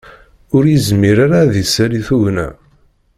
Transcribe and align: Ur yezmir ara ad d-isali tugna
Ur 0.55 0.63
yezmir 0.67 1.17
ara 1.25 1.37
ad 1.43 1.49
d-isali 1.53 2.01
tugna 2.07 2.47